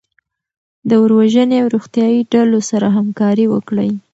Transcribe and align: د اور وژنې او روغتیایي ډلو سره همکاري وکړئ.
د 0.87 0.91
اور 1.01 1.11
وژنې 1.19 1.57
او 1.63 1.67
روغتیایي 1.75 2.19
ډلو 2.33 2.59
سره 2.69 2.87
همکاري 2.97 3.45
وکړئ. 3.49 3.91